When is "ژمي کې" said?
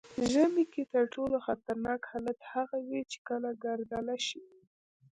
0.31-0.83